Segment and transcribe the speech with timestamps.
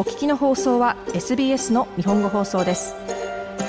[0.00, 2.94] お聞きの放送は SBS の日本語放送です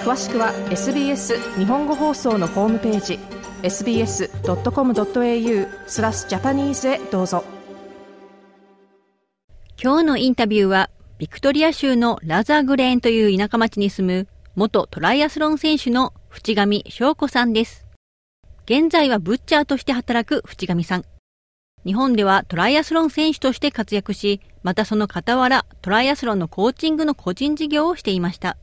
[0.06, 3.20] 詳しくは SBS 日本語放送のホームページ
[3.64, 4.30] sbs.com.au
[5.88, 7.44] スラスジャパニーズへどうぞ
[9.84, 17.86] 今日のインタビューはビクトリア州のラザーグレーンという田舎町に住む元トライアスロン選手の淵上翔子さんです。
[18.64, 21.04] 現在はブッチャーとして働く淵上さん。
[21.86, 28.58] 日本ではトライアスロン選手として活躍し、またその傍らトライアスロンのコーチングの個人事業をしていました。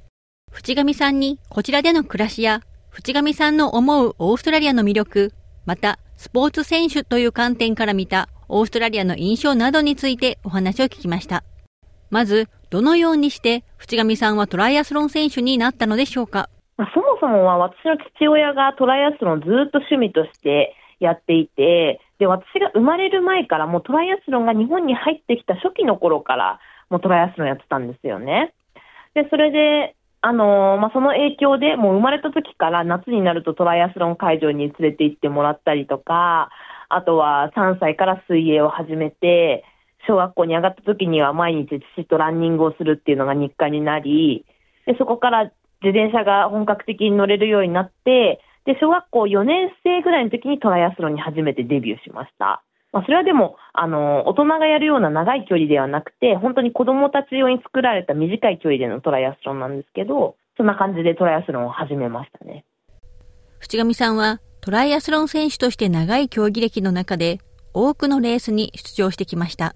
[0.53, 5.33] 淵上さんにこちらでの暮らしや、淵上さんの思うオーストラリアの魅力、
[5.67, 11.43] またスポーツ選手という観点から見たオーストラリアの印象などについてお話を聞きました。
[12.11, 16.49] まず、どのようにして淵上さんはトライアスロン選手になったのでしょうか？
[16.77, 28.55] そもそもは私の父親がトライアスロンずっと趣味としてやっていて、で、私が生まれる前からもうトライアスロンが日本に入ってきた初期の頃からもうトライアスロンやってたんですよね。
[29.15, 36.51] で、それで、あのー、まあ、その影響でもう生まれた時から夏になるとトライアスロン会場に連れて行ってもらったりとか、
[36.89, 39.65] あとは3歳から水泳を始めて、
[40.07, 44.45] 小学校に上がった時には毎日父とランニングをするっていうのが日課になり、
[44.87, 45.45] で、そこから
[45.83, 52.63] 自転車が本格的に乗れるようになって、で、小学校4年生ぐらいの時にトライアスロンに初めてデビューしました。
[52.93, 62.67] まあ、それはでも、あの、大人がやるような長い距離ではなくて、本当に子供たち用に作られた短い距離でのトライアスロンなんですけど、そんな感じでトライアスロンを始めましたね。
[63.59, 67.39] 淵上さんは、トライアスロン選手として長い競技歴の中で、
[67.73, 69.75] 多くのレースに出場してきました。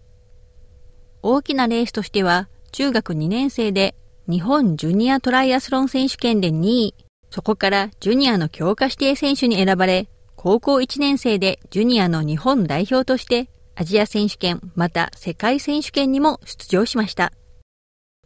[1.22, 3.94] 大きなレースとしては、中学2年生で
[4.28, 6.94] 日本ジュニアトライアスロン選手権で2位、
[7.32, 17.32] そこからジュニアの強化指定選手に選ばれ、高校1年生でジュニアの日本代表としてアジア選手権また世界選手権にも出場しました。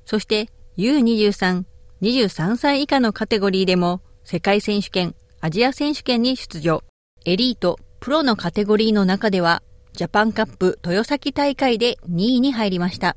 [0.05, 1.63] そして U23、
[2.03, 6.83] 23歳以下のカテゴリーでも世界選手権、アジア選手権に出場。
[7.25, 9.63] エリート、プロのカテゴリーの中では
[9.93, 13.17] ジャパンカップ豊崎大会で2位に入りました。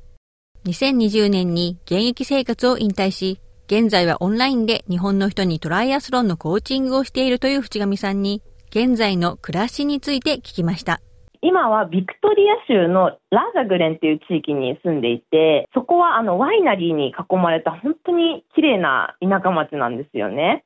[0.65, 3.41] 2020年に現役生活を引退し、
[3.71, 8.41] 現在はオンラインで日本の人にトライアスロンのコーチングをしているという淵上さんに、
[8.71, 11.01] 現在の暮らしについて聞きました。
[11.43, 20.65] 今はビクトリア州のラーザグレンっていう地域に住んでいて、そこはあのワイナリーに囲まれた本当に綺麗な田舎町なんですよね。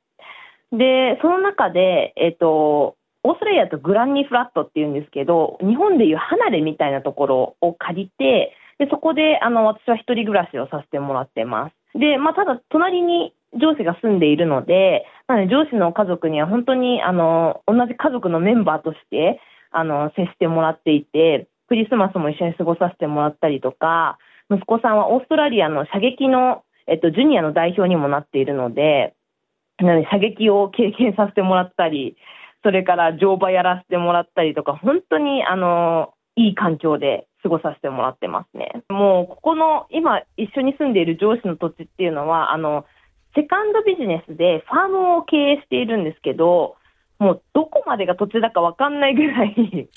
[0.71, 11.83] で、その中で、えっ、と、オーストラリアとグランニーフラットっていうんですけど、日本でいう離れみたいなところを借りて、でそこであの私は一人暮らしをさせてもらってます。
[11.95, 19.39] で、まあ、ただ、隣に上司が住んでいるので、まあね、上司の家族には本当に、あの、同じ家族のメンバーとして、
[19.71, 24.17] あの、接してもらっていて、クリスマスも一緒に過ごさせてもらったりとか、
[24.51, 29.13] 息子さんはオーストラリアの射撃の、えっと、ジュニアの代表にもなっているので、
[29.79, 32.15] 射撃を経験させてもらったり、
[32.63, 38.83] それから乗馬やらせてもらったりとか、本当に、あの、いい環境で過ごさせてもらってますね。
[38.89, 42.85] もう、ここの、今一緒に住んでいる上司の土地っていうのは、あの、
[43.35, 46.75] セカンドビジネスでファームを経営しているんですけど、
[47.19, 49.89] もうどこまでが土地だかわかんないぐらい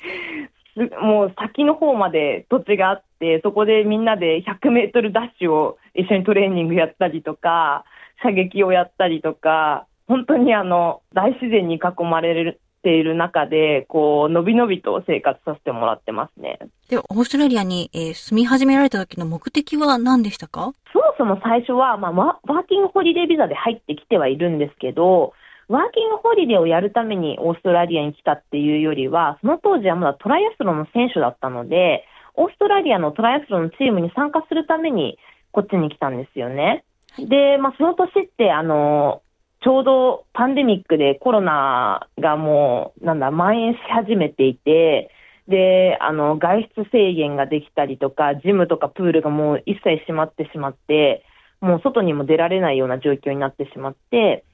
[1.01, 7.85] もう先の方まで土地があって、そこでみんなで100メートルダッシュを一緒にトレーニングやったりとか、
[8.23, 16.61] 射撃をやったりとか、本当にあの、大自然に囲まれるている中で、こう、のびのびと生活させてもらってますね。
[16.89, 20.73] で、オーストラリアに、えー、住み始められた時の目的は何でしたか？
[20.93, 25.33] そもそも最初は、まあ、ワーキングホリデービザで入ってきてはいるんですけど、
[25.69, 32.05] ワーキングホリデーをやるためにオーストラリアに来たっていうよりは、その当時はまだトライアスロンの選手だったので、
[32.35, 35.19] オーストラリアのトライアスロンのチームに参加するために
[35.51, 36.85] こっちに来たんですよね。
[37.19, 39.23] で、まあ、その年って、あの、
[39.63, 45.11] ちょうどパンデミックでコロナがもう、なんだ、蔓延し始めていて、
[45.49, 51.25] で、あの、外出制限ができたりとか、ジムとかプールがもう一切閉まってしまって、
[51.61, 54.45] もう外にも出られないような状況になってしまって、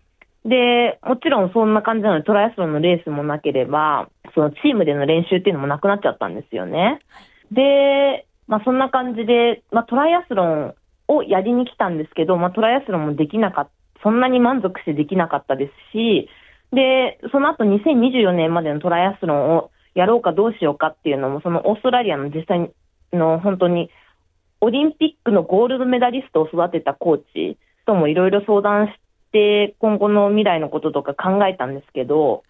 [0.45, 7.01] で、もちろんそんな感じなのでトライアスロンのレースもなければ、そのチームでの練習っていうのもなくなっちゃったんですよね。
[7.53, 10.75] で、まあそんな感じで、まあトライアスロン
[11.09, 13.69] をやりに来たんですけど、まあトライアスロンもできなかっ
[14.03, 16.29] そんなに満足してできなかったですし、
[16.73, 22.71] で、その後2024年までのトライアスロンをやろうかどうしようかっていうのも、そのオーストラリアの実際
[23.13, 23.91] の本当に
[24.61, 28.93] オリンピックのゴールドメダリストを育てたコーチともいろいろ相談し
[29.33, 32.45] て、今後の未来のこととか考えたんですけど、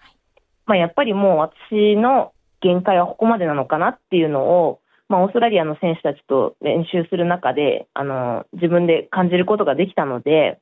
[0.66, 10.60] まあ、やっぱりもう私の限界はここまでなのかなっていうのを、まあ、オーストラリアの選手たちと練習する中で、あの、自分で感じることができたので、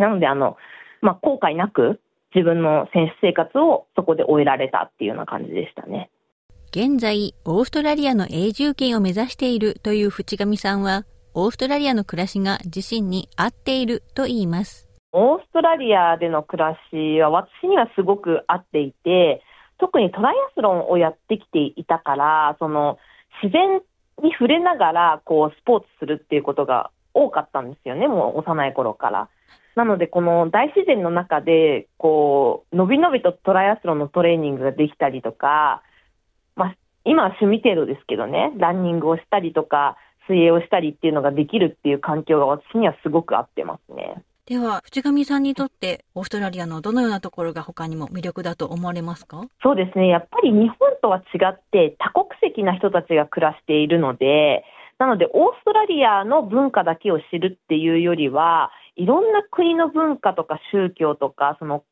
[0.00, 0.56] なので、あの、
[1.00, 2.00] まあ、後悔なく
[2.34, 6.10] 自分の選手生活をそこで終えられたっていうような感じでしたね。
[6.72, 11.04] 現在、オーストラリアの永住権を目指しているという淵上さんは、
[11.34, 14.88] オーストラリアの暮らしが自身に合っていると言います。
[15.12, 19.42] オーストラリアでの暮らしは私にはすごく合っていて、
[19.78, 22.98] 特にトライアスロンをやってきていたから、その
[23.42, 23.80] 自然
[24.22, 29.28] に触れながらこうスポーツするっていうことが多かったんですよね、もう幼い頃から。
[29.80, 35.82] なので、この大自然の中で、こう、のびのびとトライアスロンのトレーニングができたりとか、
[36.54, 39.96] まあ、今は趣味程度ですけどね、ランニングをしたりとか、
[40.28, 44.22] 水泳をしたりっていうのができるっていう環境が私にはすごく合ってますね。
[44.44, 49.46] では、淵上さんにとって、オーストラリアのどのようなところが他にも魅力だと思われますか？
[49.62, 50.08] そうですね。
[50.08, 54.62] やっぱり日本とは違って多国籍な人たちが暮らしているので、
[55.00, 61.84] なので、オーストラリアの文化だけを知るっていうよりは、いろんな国の文化とか宗教とか、その、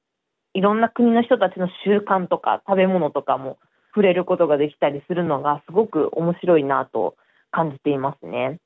[0.52, 3.56] いろんな国の人たちの習慣とか食べ物とかも
[3.94, 7.16] 触れることができたりするのがすごく面白いなと
[7.50, 8.58] 感じていますね。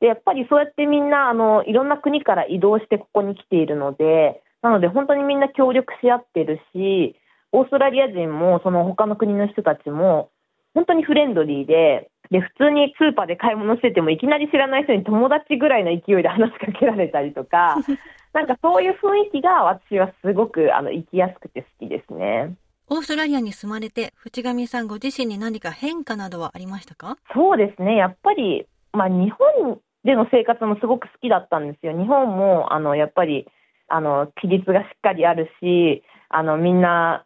[0.00, 7.16] で、やっぱりそうやってみんな、あの、いろんな国から移動してここに来ているので、なので本当にみんな協力し合ってるし、
[7.52, 10.30] オーストラリア人もその他の国の人たちも
[10.72, 17.76] 本当にフレンドリーで、で、普通にスーパーで買い物しててもいきなり知らない人に友達ぐらいの勢いで話しかけられたりとか、
[18.34, 22.56] なんかそういう雰囲気が私はすごくあの生きやすくて好きですね。
[22.90, 27.16] オーストラリアに住まれて、淵上さんご自身に何か変化などはありましたか？
[27.32, 27.94] そうですね。
[27.94, 31.92] やっぱり、まあ日本での生活もすごく好きだったんですよ。
[31.92, 33.46] 日本も、あの、やっぱり、
[33.86, 37.24] あの、規律がしっかりあるし、あの、みんな、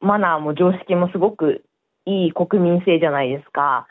[0.00, 1.64] マナーも常識もすごく
[2.04, 3.86] いい国民性じゃないですか。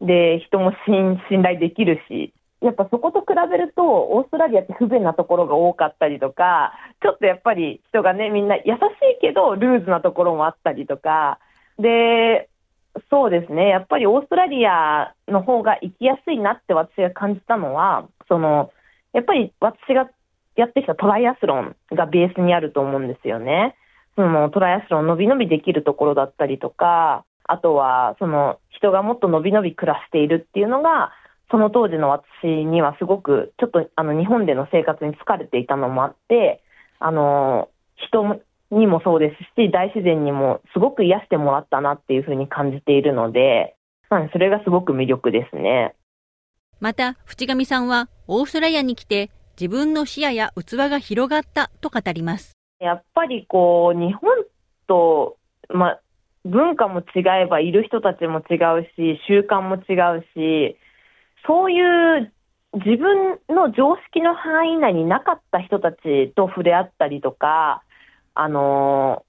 [0.00, 6.72] で、人も信信頼できるし、やっぱそこと比べると、オーストラリアって不便なところが多かったりとか、
[7.02, 11.38] ちょっとやっぱり人がね、みんな優しいけど、ルーズなところもあったりとか、
[11.78, 12.48] で、
[13.10, 13.68] そうですね。
[13.68, 18.72] やっぱりオーストラリアの方が行きやすいなって私が感じたのは、その、
[19.12, 20.10] やっぱり私が
[20.56, 23.76] やってきたトライアスロンがベースにあると思うんですよね。
[24.16, 31.12] そのトライアスロン伸び伸びできるところだったりとか、あとはその人がもっと伸び伸び暮らしているっていうのが、
[31.50, 36.62] その当時の私にはすごくちょっとあの日本での生活に疲れていたのもあって、
[37.00, 38.40] あの、人
[38.70, 43.74] にもそうですし、大自然にもすごく癒してもらったなっていうふうに感じているので、
[44.32, 45.94] それがすごく魅力ですね。
[46.80, 49.30] また、淵上さんはオーストラリアに来て
[49.60, 52.52] 自分の視野や器が広がったと語ります。
[52.78, 54.30] やっぱりこう、日本
[54.86, 55.36] と、
[55.68, 55.98] ま
[56.48, 60.76] 文化も違えばいる人たちも違うし、習慣も違うし、
[61.46, 62.32] そういう
[62.74, 67.82] 自分の常識の範囲内になかった人たちと触れ合ったりとか、
[68.34, 69.24] あの、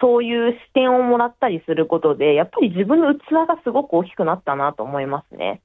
[0.00, 5.60] そういう視点をもらったりすることで、やっぱり自分の器がすごく大きくなったなと思いますね。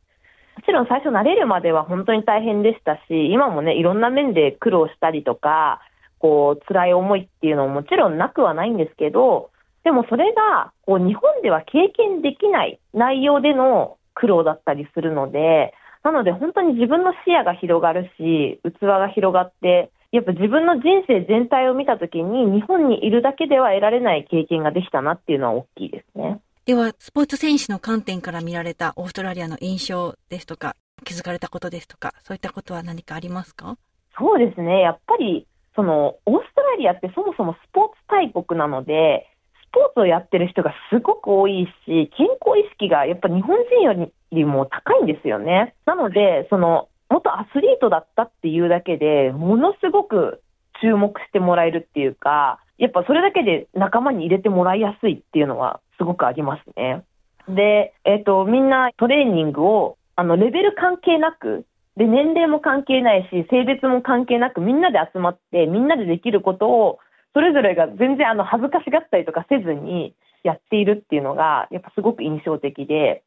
[0.55, 5.81] もちろん最初慣れるまでは本当に大変でしたし、今もね、いろんな面で苦労したりとか、
[6.19, 9.49] こう、辛い思いっていうのももちろんなくはないんですけど、
[9.83, 26.39] でもそれが、こう、日本では経験できない内容での苦労だったりするので、なので本当に自分の視野が広がるし、器が広がって、やっぱ自分の人生全体を見たときに、日本にいるだけでは得られない経験ができたなっていうのは大きいですね。
[26.65, 33.75] では、スポーツ選手の観点から見られたオーストラリアの印象ですとか、気づかれたことですとか、そういったことは何かありますか？
[34.17, 34.81] そうですね。
[34.81, 39.32] やっぱり、その、オーストラリアってそもそもスポーツ大国なので、ス
[39.73, 45.73] ポーツをやってる人がすごく多いし、健康意識がやっぱ日本人よりも高いんですよね。
[45.85, 50.41] なので、その、元アスリートだったっていうだけで、ものすごく
[50.81, 57.03] 注目してもらえるっていうか、やっぱそれだけで仲間に入れてもらいやすいっていうのはすごくありますね。
[57.47, 61.65] で、えっ、ー、と、みんなトレーニングを、あの、レベル関係なく、
[61.97, 66.99] で、年齢も関係ないし、性別も関係なく、みんなで集まって、みんなでできることを、
[67.33, 70.13] それぞれが全然あの、恥ずかしがったりとかせずに
[70.43, 73.23] やっているっていうのが、やっぱすごく印象的で、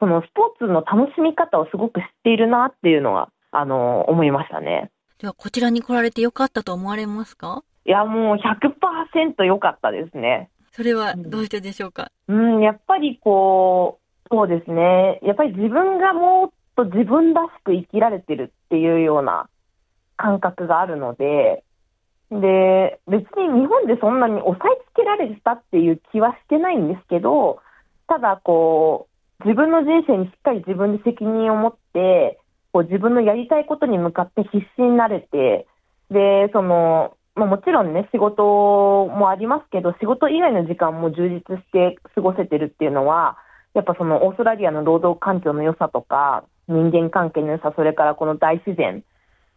[0.00, 4.90] そのスポーツの楽しみ方をすごく知っているなっていうのは、あの、思いましたね。
[5.18, 7.62] では、こちらに来られてよかったと思われますか？
[7.84, 10.50] いや、もう100%良かったですね。
[10.72, 15.20] それはどうしてでしょうか、うん、うん、やっぱりこう、そうですね。
[15.22, 19.48] やっぱり自分がもっと自分らしく生きられてるっていうような
[20.16, 21.62] 感覚があるので、
[22.40, 27.60] で、別に日本でそんなに押さえつけられてたっていう気はしてないんですけど、
[28.08, 29.08] ただこ
[29.40, 32.38] う、自分の人生にしっかり自分で責任を持って、
[32.72, 35.66] こう自分のやりたいことに向かって必死になれて、
[36.10, 38.42] で、その、まあ、もちろんね、仕事
[39.06, 43.36] もありますけど、仕事以外の時間も充実して過ごせてるっていうのは、
[43.74, 49.02] やっぱそのオーストラリアの労働環境の良さとか、人間関係の良さ、それからこの大自然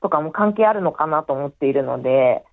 [0.02, 2.44] とかも関係あるのかなと思っているので、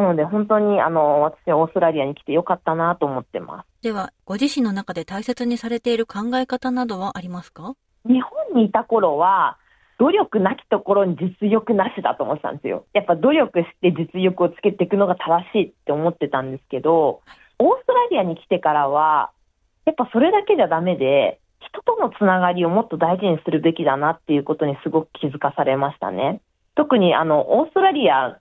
[0.00, 3.82] なので本当にあの、私はオーストラリアに来てよかったなと思ってます。
[3.82, 7.74] では、ご自身の中で大切にされている考え方などはありますか？
[8.04, 9.58] 日本にいた頃は、
[9.98, 12.86] 努力なきところに実力なしだと思ってたんですよ。
[12.92, 17.20] やっぱ努力して実力をつけていくのが正しいって思ってたんですけど、
[17.58, 19.32] オーストラリアに来てからは、
[19.84, 26.40] やっぱそれだけじゃダメで、人とのつながりをもっと大事にするべきだなっていうことにすごく気づかされましたね。
[26.76, 28.38] 特にあの、オーストラリア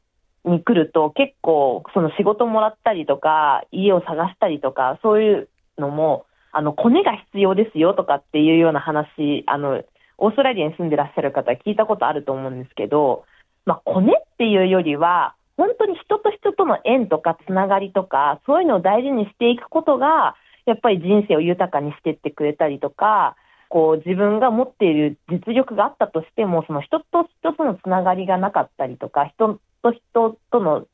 [0.48, 9.84] に来ると結構その仕事もらったりとか、家を探したりとか、そういうのも、あの、コネが必要ですよとかっていうような話、あの、
[10.18, 13.26] オーストラリアに住んでらっしゃる方聞いたことあると思うんですけど、
[13.66, 20.36] まあ、コネっていうよりは、本当に人と人との縁とかつながりとか、そういうのを大事にしていくことが、
[20.66, 23.36] やっぱり人生を豊かにしていってくれたりとか、
[23.70, 30.86] こう自分が持っている実力があったとしても、その人と人とのつながりがなかったりとか、人と人との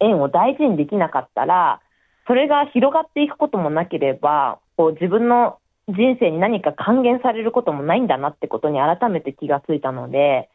[0.00, 1.80] 縁を大事にできなかったら、
[2.26, 5.58] それが広がっていくこともなければ、こう自分の
[5.88, 10.48] 人生に何か還元されることもないんだなってことに改めて気がついたので、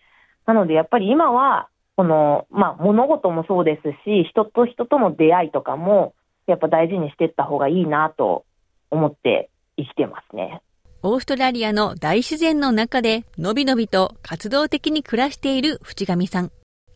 [0.46, 1.68] なのでやっぱり今は、
[1.98, 6.14] この、まあ物事もそうですし、人と人との出会いとかも、
[6.48, 8.46] やっぱ大事にしていった方がいいなと
[8.92, 10.62] 思って生きてますね。
[11.08, 16.52] オーストラリアの大自然の中でのびのびと活動的に暮らしている淵上さん。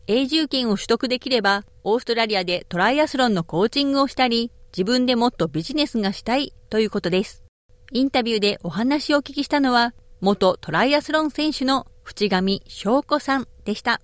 [0.08, 7.44] 永住権を取得できれば、オーストラリアでトライアスロンのコーチングをしたり、自分でもっとビジネスがしたいということです。
[7.92, 14.00] インタビューでお話をお聞きしたのは、元トライアスロン選手の淵上翔子さんでした。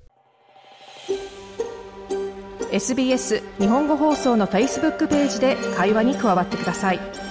[2.71, 7.01] SBS 日本語放送の Facebook ページで会話に加わってください。「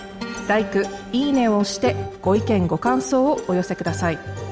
[0.48, 4.45] LIKE」「いいね」を押してご意見ご感想をお寄せください。